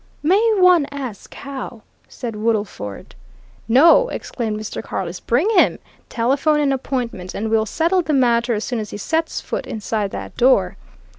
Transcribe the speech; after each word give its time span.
"May 0.23 0.51
one 0.57 0.87
ask 0.89 1.31
how?" 1.35 1.83
said 2.07 2.35
Woodlesford. 2.35 3.13
"No!" 3.67 4.09
exclaimed 4.09 4.59
Mr. 4.59 4.81
Carless. 4.83 5.19
"Bring 5.19 5.47
him! 5.51 5.77
Telephone 6.09 6.59
an 6.59 6.71
appointment 6.73 7.35
and 7.35 7.51
we'll 7.51 7.67
settle 7.67 8.01
the 8.01 8.11
matter 8.11 8.55
as 8.55 8.63
soon 8.63 8.79
as 8.79 8.89
he 8.89 8.97
sets 8.97 9.41
foot 9.41 9.67
inside 9.67 10.09
that 10.09 10.35
door." 10.35 10.75